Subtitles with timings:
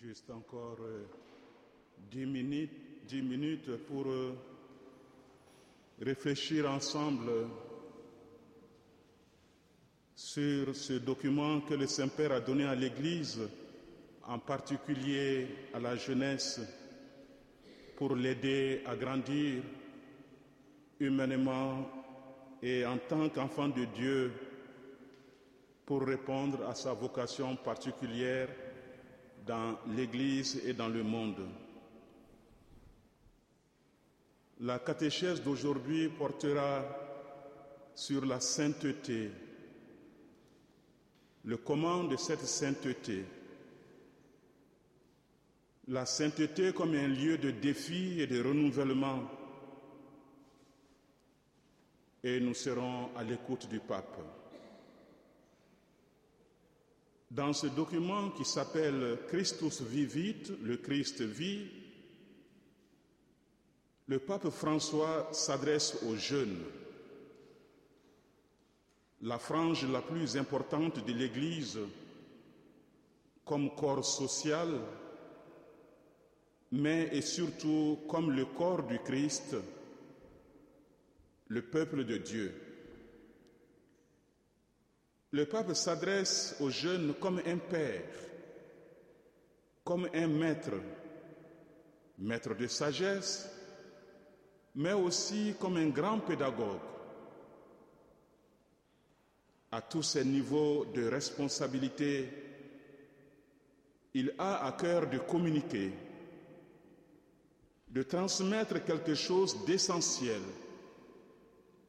[0.00, 1.04] Juste encore euh,
[2.10, 2.70] dix minutes,
[3.06, 4.32] dix minutes pour euh,
[6.00, 7.30] réfléchir ensemble
[10.14, 13.40] sur ce document que le Saint-Père a donné à l'Église,
[14.24, 16.60] en particulier à la jeunesse,
[17.96, 19.62] pour l'aider à grandir
[21.00, 21.86] humainement
[22.62, 24.32] et en tant qu'enfant de Dieu,
[25.84, 28.48] pour répondre à sa vocation particulière
[29.46, 31.40] dans l'Église et dans le monde.
[34.60, 36.84] La catéchèse d'aujourd'hui portera
[37.94, 39.30] sur la sainteté,
[41.44, 43.24] le comment de cette sainteté.
[45.88, 49.24] La sainteté comme un lieu de défi et de renouvellement.
[52.22, 54.16] Et nous serons à l'écoute du pape.
[57.34, 61.66] Dans ce document qui s'appelle Christus vivit, le Christ vit,
[64.06, 66.58] le pape François s'adresse aux jeunes,
[69.22, 71.78] la frange la plus importante de l'Église
[73.46, 74.68] comme corps social,
[76.70, 79.56] mais et surtout comme le corps du Christ,
[81.48, 82.71] le peuple de Dieu.
[85.32, 88.04] Le pape s'adresse aux jeunes comme un père,
[89.82, 90.74] comme un maître,
[92.18, 93.48] maître de sagesse,
[94.74, 96.80] mais aussi comme un grand pédagogue.
[99.70, 102.28] À tous ces niveaux de responsabilité,
[104.12, 105.92] il a à cœur de communiquer,
[107.88, 110.42] de transmettre quelque chose d'essentiel,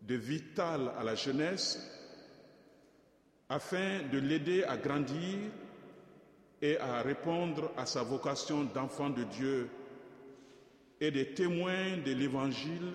[0.00, 1.80] de vital à la jeunesse
[3.52, 5.38] afin de l'aider à grandir
[6.62, 9.68] et à répondre à sa vocation d'enfant de Dieu
[10.98, 12.92] et des témoins de l'Évangile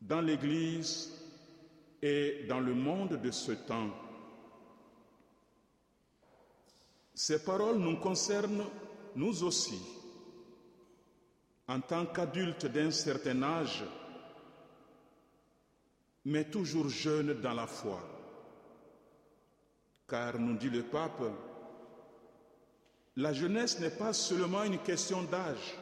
[0.00, 1.12] dans l'Église
[2.00, 3.90] et dans le monde de ce temps.
[7.12, 8.66] Ces paroles nous concernent
[9.16, 9.80] nous aussi,
[11.66, 13.82] en tant qu'adultes d'un certain âge,
[16.24, 18.15] mais toujours jeunes dans la foi.
[20.08, 21.22] Car, nous dit le pape,
[23.16, 25.78] la jeunesse n'est pas seulement une question d'âge,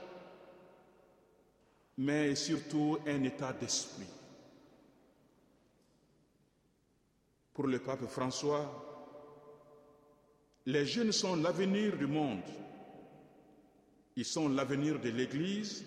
[1.98, 4.06] mais surtout un état d'esprit.
[7.52, 8.84] Pour le pape François,
[10.66, 12.42] les jeunes sont l'avenir du monde.
[14.16, 15.84] Ils sont l'avenir de l'Église,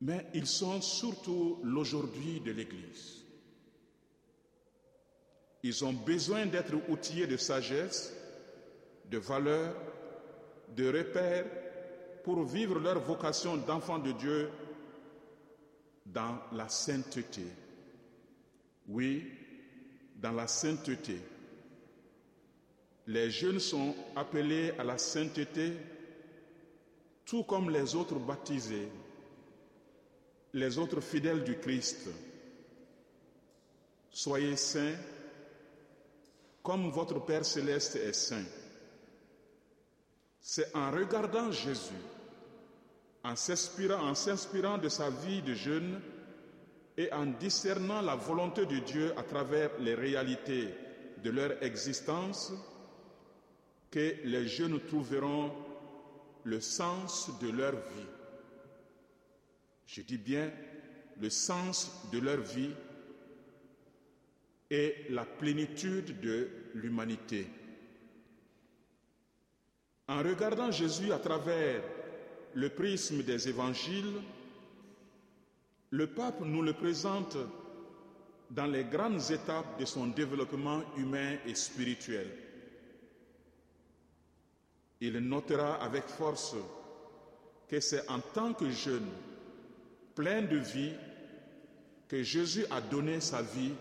[0.00, 3.24] mais ils sont surtout l'aujourd'hui de l'Église.
[5.62, 8.14] Ils ont besoin d'être outillés de sagesse,
[9.10, 9.74] de valeur,
[10.76, 11.44] de repères
[12.24, 14.50] pour vivre leur vocation d'enfant de Dieu
[16.06, 17.44] dans la sainteté.
[18.88, 19.24] Oui,
[20.16, 21.16] dans la sainteté.
[23.06, 25.72] Les jeunes sont appelés à la sainteté
[27.24, 28.88] tout comme les autres baptisés,
[30.52, 32.08] les autres fidèles du Christ.
[34.10, 34.96] Soyez saints
[36.62, 38.44] comme votre Père céleste est saint.
[40.40, 41.92] C'est en regardant Jésus,
[43.24, 46.00] en s'inspirant, de sa vie de jeune
[46.96, 50.68] et en discernant la volonté de Dieu à travers les réalités
[51.22, 52.52] de leur existence,
[53.90, 55.52] que les jeunes trouveront
[56.44, 58.06] le sens de leur vie.
[59.86, 60.50] Je dis bien
[61.20, 62.70] le sens de leur vie
[64.70, 67.46] et la plénitude de l'humanité.
[70.08, 71.82] En regardant Jésus à travers
[72.54, 74.22] le prisme des évangiles,
[75.90, 77.36] le pape nous le présente
[78.50, 82.28] dans les grandes étapes de son développement humain et spirituel.
[85.00, 86.54] Il notera avec force
[87.68, 89.08] que c'est en tant que jeune,
[90.14, 90.92] plein de vie,
[92.08, 93.72] que Jésus a donné sa vie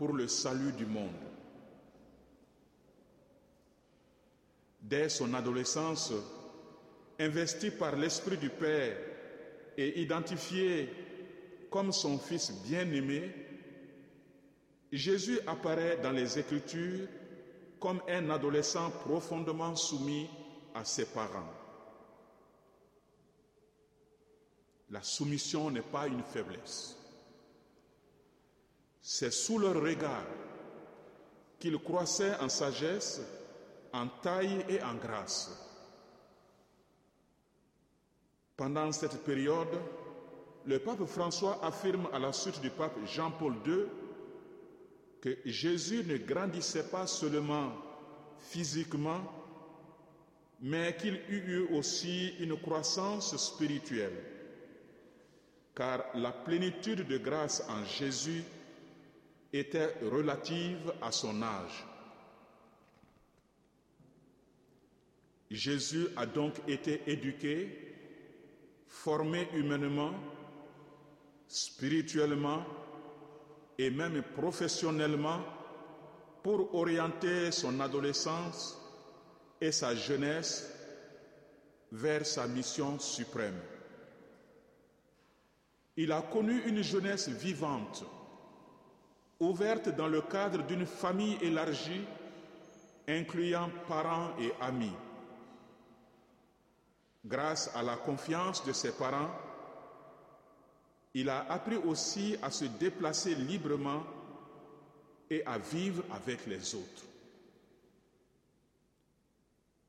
[0.00, 1.12] pour le salut du monde.
[4.80, 6.10] Dès son adolescence,
[7.18, 8.96] investi par l'Esprit du Père
[9.76, 10.88] et identifié
[11.70, 13.30] comme son Fils bien-aimé,
[14.90, 17.06] Jésus apparaît dans les Écritures
[17.78, 20.30] comme un adolescent profondément soumis
[20.74, 21.52] à ses parents.
[24.88, 26.96] La soumission n'est pas une faiblesse.
[29.02, 30.24] C'est sous leur regard
[31.58, 33.20] qu'il croissait en sagesse
[33.92, 35.50] en taille et en grâce.
[38.56, 39.68] Pendant cette période,
[40.66, 43.84] le pape François affirme à la suite du pape Jean-Paul II
[45.20, 47.72] que Jésus ne grandissait pas seulement
[48.38, 49.20] physiquement,
[50.60, 54.22] mais qu'il eut eu aussi une croissance spirituelle,
[55.74, 58.44] car la plénitude de grâce en Jésus
[59.52, 61.84] était relative à son âge.
[65.50, 67.94] Jésus a donc été éduqué,
[68.86, 70.12] formé humainement,
[71.48, 72.64] spirituellement
[73.76, 75.40] et même professionnellement
[76.42, 78.78] pour orienter son adolescence
[79.60, 80.72] et sa jeunesse
[81.92, 83.60] vers sa mission suprême.
[85.96, 88.04] Il a connu une jeunesse vivante,
[89.40, 92.04] ouverte dans le cadre d'une famille élargie,
[93.08, 94.92] incluant parents et amis.
[97.24, 99.30] Grâce à la confiance de ses parents,
[101.14, 104.04] il a appris aussi à se déplacer librement
[105.28, 107.04] et à vivre avec les autres.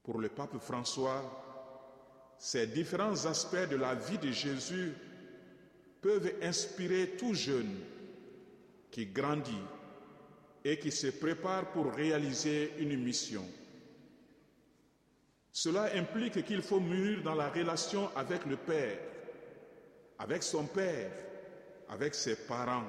[0.03, 1.21] Pour le pape François,
[2.39, 4.93] ces différents aspects de la vie de Jésus
[6.01, 7.75] peuvent inspirer tout jeune
[8.91, 9.63] qui grandit
[10.63, 13.45] et qui se prépare pour réaliser une mission.
[15.51, 18.99] Cela implique qu'il faut mûrir dans la relation avec le Père,
[20.19, 21.11] avec son Père,
[21.89, 22.85] avec ses parents,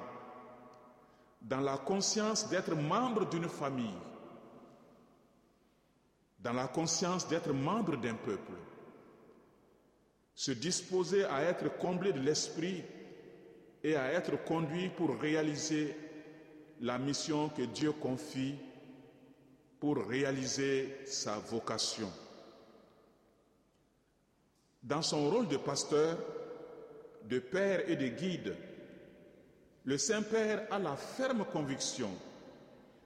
[1.41, 3.97] dans la conscience d'être membre d'une famille,
[6.39, 8.53] dans la conscience d'être membre d'un peuple,
[10.35, 12.83] se disposer à être comblé de l'esprit
[13.83, 15.95] et à être conduit pour réaliser
[16.81, 18.55] la mission que Dieu confie,
[19.79, 22.11] pour réaliser sa vocation.
[24.81, 26.17] Dans son rôle de pasteur,
[27.25, 28.55] de père et de guide,
[29.85, 32.09] le Saint-Père a la ferme conviction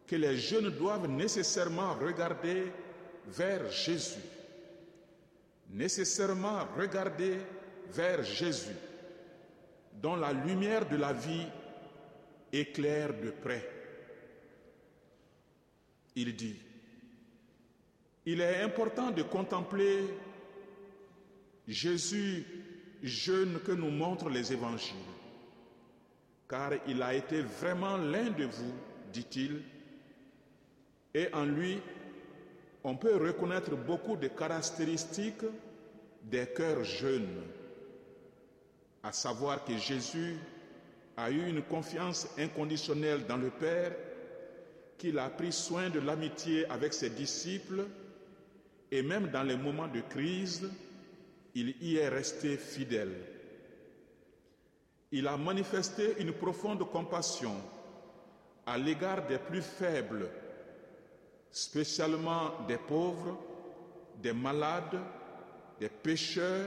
[0.06, 2.72] que les jeunes doivent nécessairement regarder
[3.28, 4.22] vers Jésus,
[5.70, 7.38] nécessairement regarder
[7.90, 8.76] vers Jésus,
[10.02, 11.46] dont la lumière de la vie
[12.52, 13.68] éclaire de près.
[16.16, 16.56] Il dit,
[18.26, 20.04] il est important de contempler
[21.68, 22.46] Jésus
[23.04, 24.96] jeune que nous montrent les évangiles,
[26.50, 28.74] car il a été vraiment l'un de vous,
[29.14, 29.62] dit-il,
[31.14, 31.80] et en lui,
[32.84, 35.46] on peut reconnaître beaucoup de caractéristiques
[36.24, 37.44] des cœurs jeunes,
[39.08, 40.36] à savoir que Jésus
[41.16, 43.96] a eu une confiance inconditionnelle dans le Père,
[44.98, 47.86] qu'il a pris soin de l'amitié avec ses disciples,
[48.92, 50.70] et même dans les moments de crise,
[51.56, 53.14] il y est resté fidèle.
[55.14, 57.56] Il a manifesté une profonde compassion
[58.66, 60.30] à l'égard des plus faibles,
[61.50, 63.38] spécialement des pauvres,
[64.22, 65.00] des malades,
[65.80, 66.66] des pécheurs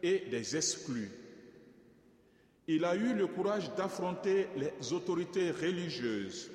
[0.00, 1.10] et des exclus.
[2.72, 6.52] Il a eu le courage d'affronter les autorités religieuses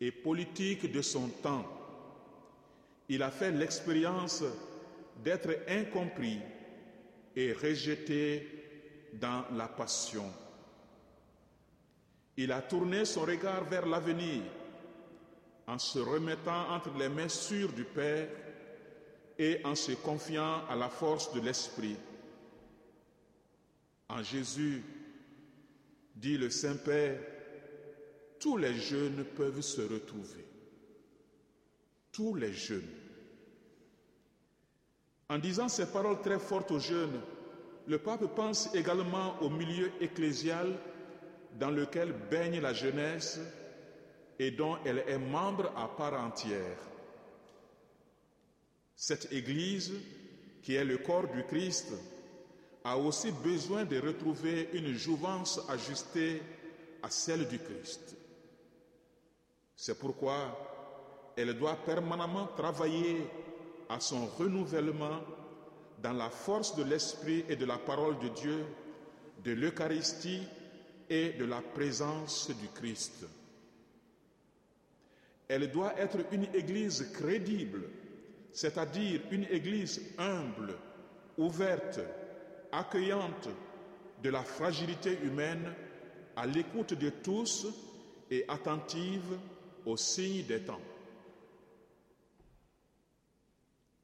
[0.00, 1.66] et politiques de son temps.
[3.10, 4.42] Il a fait l'expérience
[5.22, 6.38] d'être incompris
[7.36, 8.48] et rejeté
[9.20, 10.24] dans la passion.
[12.38, 14.40] Il a tourné son regard vers l'avenir
[15.66, 18.30] en se remettant entre les mains sûres du Père
[19.38, 21.96] et en se confiant à la force de l'Esprit.
[24.08, 24.82] En Jésus,
[26.20, 27.18] dit le Saint-Père,
[28.40, 30.44] tous les jeunes peuvent se retrouver.
[32.12, 32.88] Tous les jeunes.
[35.28, 37.20] En disant ces paroles très fortes aux jeunes,
[37.86, 40.78] le pape pense également au milieu ecclésial
[41.58, 43.40] dans lequel baigne la jeunesse
[44.38, 46.78] et dont elle est membre à part entière.
[48.96, 49.92] Cette Église,
[50.62, 51.92] qui est le corps du Christ,
[52.88, 56.40] a aussi besoin de retrouver une jouvence ajustée
[57.02, 58.16] à celle du Christ.
[59.76, 60.56] C'est pourquoi
[61.36, 63.26] elle doit permanemment travailler
[63.90, 65.20] à son renouvellement
[66.02, 68.64] dans la force de l'Esprit et de la parole de Dieu,
[69.44, 70.42] de l'Eucharistie
[71.10, 73.26] et de la présence du Christ.
[75.46, 77.82] Elle doit être une Église crédible,
[78.52, 80.74] c'est-à-dire une Église humble,
[81.36, 82.00] ouverte,
[82.72, 83.48] accueillante
[84.22, 85.72] de la fragilité humaine,
[86.36, 87.66] à l'écoute de tous
[88.30, 89.38] et attentive
[89.86, 90.80] aux signes des temps.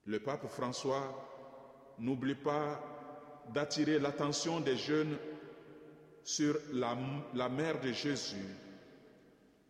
[0.07, 2.83] Le pape François n'oublie pas
[3.53, 5.17] d'attirer l'attention des jeunes
[6.25, 8.47] sur la, mère de Jésus,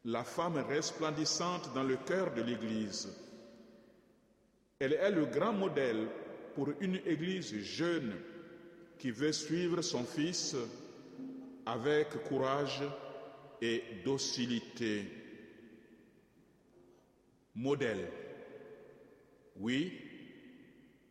[0.05, 3.09] la femme resplendissante dans le cœur de l'Église.
[4.79, 6.09] Elle est le grand modèle
[6.55, 8.15] pour une Église jeune
[8.99, 10.57] qui veut suivre son Fils
[11.67, 12.83] avec courage
[13.61, 15.05] et docilité.
[17.55, 18.11] Modèle.
[19.57, 19.93] Oui,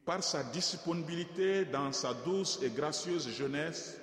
[0.03, 3.97] par sa disponibilité dans sa douce et gracieuse jeunesse,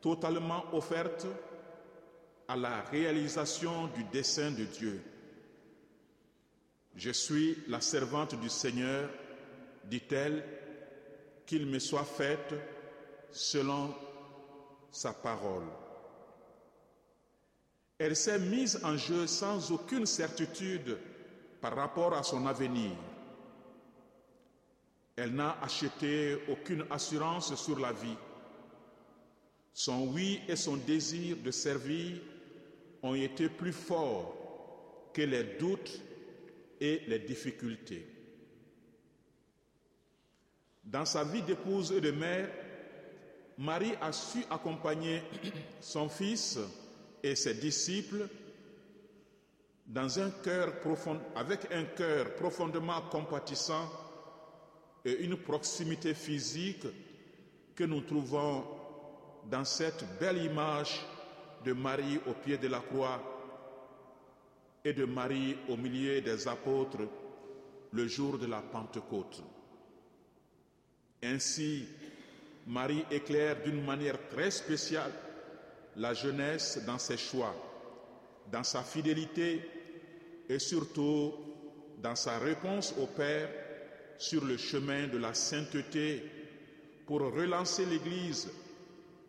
[0.00, 1.26] totalement offerte
[2.46, 5.02] à la réalisation du dessein de Dieu.
[6.96, 9.10] Je suis la servante du Seigneur,
[9.84, 10.42] dit-elle,
[11.46, 12.54] qu'il me soit fait
[13.32, 13.94] selon
[14.90, 15.64] sa parole.
[17.98, 20.96] Elle s'est mise en jeu sans aucune certitude
[21.60, 22.92] par rapport à son avenir.
[25.16, 28.16] Elle n'a acheté aucune assurance sur la vie.
[29.72, 32.20] Son oui et son désir de servir
[33.02, 36.00] ont été plus forts que les doutes
[36.80, 38.06] et les difficultés.
[40.84, 42.48] Dans sa vie d'épouse et de mère,
[43.58, 45.22] Marie a su accompagner
[45.80, 46.58] son fils
[47.22, 48.28] et ses disciples
[49.84, 53.90] dans un cœur profond, avec un cœur profondément compatissant
[55.04, 56.86] et une proximité physique
[57.74, 58.64] que nous trouvons
[59.50, 61.00] dans cette belle image
[61.64, 63.20] de Marie au pied de la croix
[64.84, 66.98] et de Marie au milieu des apôtres
[67.92, 69.42] le jour de la Pentecôte.
[71.22, 71.86] Ainsi,
[72.68, 75.10] Marie éclaire d'une manière très spéciale
[75.96, 77.54] la jeunesse dans ses choix,
[78.52, 79.62] dans sa fidélité
[80.50, 81.32] et surtout
[82.02, 83.48] dans sa réponse au Père
[84.18, 86.22] sur le chemin de la sainteté
[87.06, 88.50] pour relancer l'Église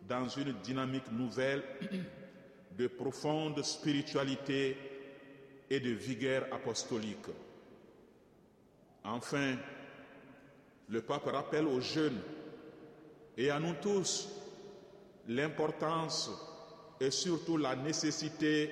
[0.06, 1.62] dans une dynamique nouvelle
[2.78, 4.76] de profonde spiritualité
[5.70, 7.26] et de vigueur apostolique.
[9.02, 9.56] Enfin,
[10.90, 12.20] le pape rappelle aux jeunes
[13.40, 14.28] et à nous tous
[15.28, 16.30] l'importance
[17.00, 18.70] et surtout la nécessité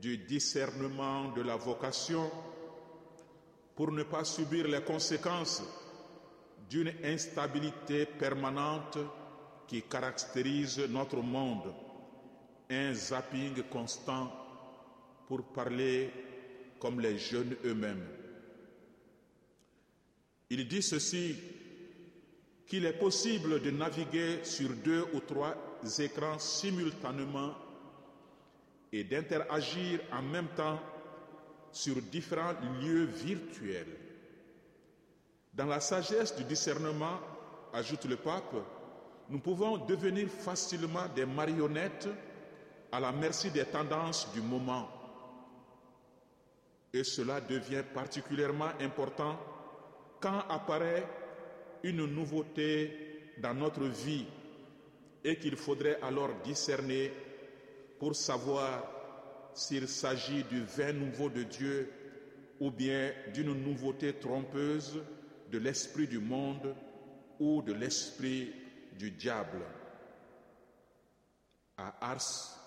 [0.00, 2.30] du discernement de la vocation
[3.76, 5.62] pour ne pas subir les conséquences
[6.70, 8.96] d'une instabilité permanente
[9.66, 11.70] qui caractérise notre monde,
[12.70, 14.32] un zapping constant
[15.28, 16.10] pour parler
[16.78, 18.08] comme les jeunes eux-mêmes.
[20.48, 21.36] Il dit ceci
[22.70, 25.56] qu'il est possible de naviguer sur deux ou trois
[25.98, 27.52] écrans simultanément
[28.92, 30.78] et d'interagir en même temps
[31.72, 33.96] sur différents lieux virtuels.
[35.52, 37.18] Dans la sagesse du discernement,
[37.72, 38.54] ajoute le pape,
[39.30, 42.08] nous pouvons devenir facilement des marionnettes
[42.92, 44.88] à la merci des tendances du moment.
[46.92, 49.36] Et cela devient particulièrement important
[50.20, 51.04] quand apparaît
[51.82, 54.26] une nouveauté dans notre vie
[55.24, 57.12] et qu'il faudrait alors discerner
[57.98, 58.84] pour savoir
[59.54, 61.90] s'il s'agit du vin nouveau de Dieu
[62.60, 65.02] ou bien d'une nouveauté trompeuse
[65.50, 66.74] de l'esprit du monde
[67.38, 68.52] ou de l'esprit
[68.98, 69.62] du diable.
[71.76, 72.58] À Ars,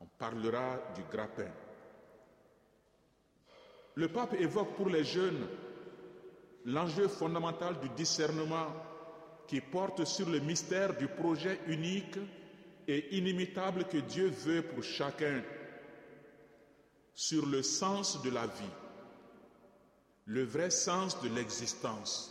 [0.00, 1.50] on parlera du grappin.
[3.94, 5.46] Le pape évoque pour les jeunes
[6.64, 8.68] l'enjeu fondamental du discernement
[9.46, 12.18] qui porte sur le mystère du projet unique
[12.88, 15.42] et inimitable que Dieu veut pour chacun,
[17.14, 18.74] sur le sens de la vie,
[20.26, 22.30] le vrai sens de l'existence.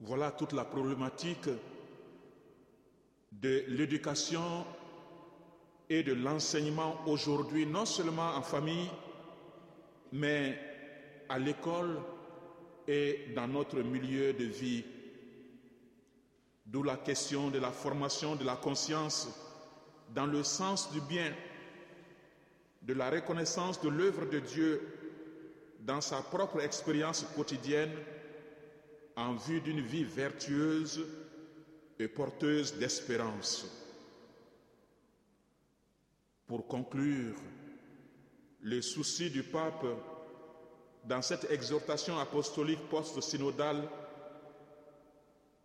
[0.00, 1.48] Voilà toute la problématique
[3.32, 4.64] de l'éducation
[5.90, 8.88] et de l'enseignement aujourd'hui, non seulement en famille,
[10.12, 10.58] mais
[11.28, 11.98] à l'école
[12.88, 14.82] et dans notre milieu de vie.
[16.64, 19.28] D'où la question de la formation de la conscience
[20.14, 21.34] dans le sens du bien,
[22.82, 24.80] de la reconnaissance de l'œuvre de Dieu
[25.80, 27.92] dans sa propre expérience quotidienne
[29.16, 31.06] en vue d'une vie vertueuse
[31.98, 33.66] et porteuse d'espérance.
[36.46, 37.34] Pour conclure,
[38.62, 39.84] le souci du pape
[41.08, 43.88] dans cette exhortation apostolique post-synodale,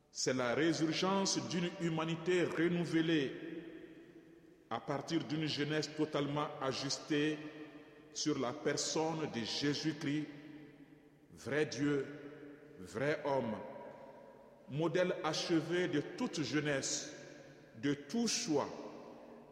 [0.09, 3.31] c'est la résurgence d'une humanité renouvelée
[4.69, 7.37] à partir d'une jeunesse totalement ajustée
[8.13, 10.27] sur la personne de Jésus-Christ,
[11.39, 12.05] vrai Dieu,
[12.79, 13.55] vrai homme,
[14.69, 17.11] modèle achevé de toute jeunesse,
[17.81, 18.69] de tout choix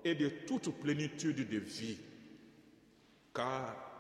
[0.06, 1.98] et de toute plénitude de vie.
[3.34, 3.91] Car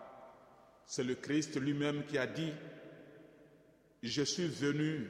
[0.91, 2.51] c'est le Christ lui-même qui a dit,
[4.03, 5.07] je suis venu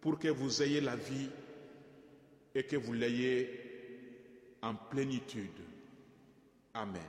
[0.00, 1.28] pour que vous ayez la vie
[2.54, 3.60] et que vous l'ayez
[4.62, 5.60] en plénitude.
[6.72, 7.02] Amen.